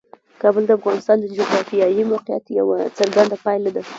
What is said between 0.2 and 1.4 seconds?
کابل د افغانستان د